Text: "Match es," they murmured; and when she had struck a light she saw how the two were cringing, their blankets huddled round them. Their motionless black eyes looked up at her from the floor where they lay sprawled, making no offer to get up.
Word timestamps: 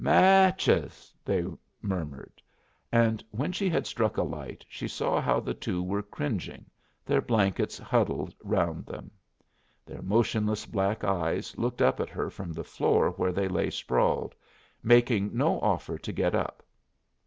"Match 0.03 0.67
es," 0.67 1.13
they 1.23 1.45
murmured; 1.79 2.41
and 2.91 3.23
when 3.29 3.51
she 3.51 3.69
had 3.69 3.85
struck 3.85 4.17
a 4.17 4.23
light 4.23 4.65
she 4.67 4.87
saw 4.87 5.21
how 5.21 5.39
the 5.39 5.53
two 5.53 5.83
were 5.83 6.01
cringing, 6.01 6.65
their 7.05 7.21
blankets 7.21 7.77
huddled 7.77 8.33
round 8.43 8.87
them. 8.87 9.11
Their 9.85 10.01
motionless 10.01 10.65
black 10.65 11.03
eyes 11.03 11.55
looked 11.55 11.83
up 11.83 11.99
at 11.99 12.09
her 12.09 12.31
from 12.31 12.51
the 12.51 12.63
floor 12.63 13.11
where 13.11 13.31
they 13.31 13.47
lay 13.47 13.69
sprawled, 13.69 14.33
making 14.81 15.37
no 15.37 15.59
offer 15.61 15.99
to 15.99 16.11
get 16.11 16.33
up. 16.33 16.63